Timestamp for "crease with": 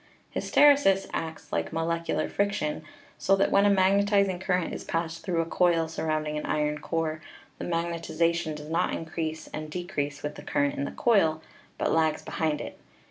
9.83-10.33